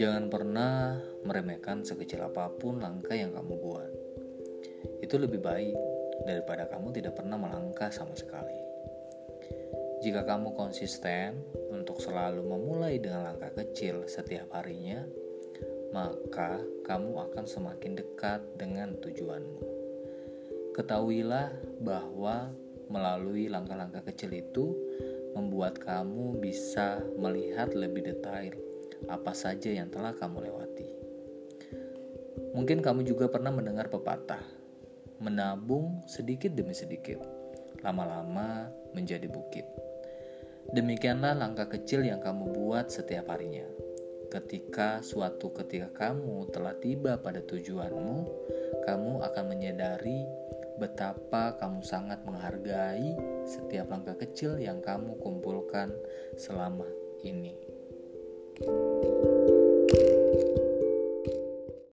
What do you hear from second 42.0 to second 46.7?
yang kamu buat setiap harinya. Ketika suatu ketika kamu